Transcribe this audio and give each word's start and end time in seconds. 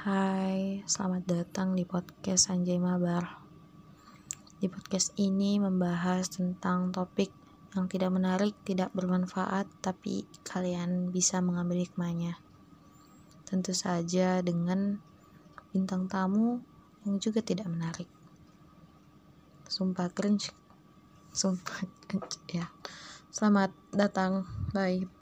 Hai, 0.00 0.80
selamat 0.88 1.28
datang 1.28 1.76
di 1.76 1.84
podcast 1.84 2.48
Anjay 2.48 2.80
Mabar. 2.80 3.36
Di 4.56 4.64
podcast 4.64 5.12
ini 5.20 5.60
membahas 5.60 6.24
tentang 6.32 6.88
topik 6.88 7.28
yang 7.76 7.84
tidak 7.84 8.08
menarik, 8.08 8.56
tidak 8.64 8.88
bermanfaat, 8.96 9.68
tapi 9.84 10.24
kalian 10.40 11.12
bisa 11.12 11.44
mengambil 11.44 11.84
hikmahnya. 11.84 12.40
Tentu 13.44 13.76
saja 13.76 14.40
dengan 14.40 15.04
bintang 15.68 16.08
tamu 16.08 16.64
yang 17.04 17.20
juga 17.20 17.44
tidak 17.44 17.68
menarik. 17.68 18.08
Sumpah 19.68 20.08
cringe. 20.16 20.48
Sumpah 21.28 21.84
cringe 22.08 22.40
ya. 22.48 22.72
Selamat 23.28 23.68
datang. 23.92 24.48
Bye. 24.72 25.19